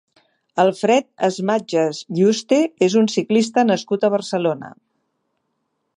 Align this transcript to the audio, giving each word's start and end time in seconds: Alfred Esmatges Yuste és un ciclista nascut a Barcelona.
Alfred 0.61 1.07
Esmatges 1.27 1.99
Yuste 2.21 2.59
és 2.87 2.97
un 3.03 3.11
ciclista 3.19 3.67
nascut 3.71 4.09
a 4.09 4.15
Barcelona. 4.19 4.73